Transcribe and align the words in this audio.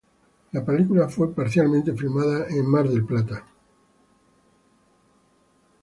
La 0.53 0.65
película 0.65 1.07
fue 1.07 1.31
parcialmente 1.31 1.93
filmada 1.95 2.47
en 2.49 2.65
Mar 2.67 2.89
del 2.89 3.05
Plata. 3.05 3.45